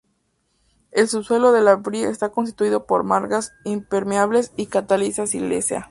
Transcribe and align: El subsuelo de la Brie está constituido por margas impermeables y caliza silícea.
El 0.89 1.07
subsuelo 1.09 1.51
de 1.51 1.61
la 1.61 1.75
Brie 1.75 2.09
está 2.09 2.29
constituido 2.29 2.87
por 2.87 3.03
margas 3.03 3.53
impermeables 3.65 4.51
y 4.57 4.65
caliza 4.65 5.27
silícea. 5.27 5.79